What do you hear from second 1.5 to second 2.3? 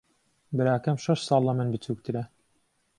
من بچووکترە.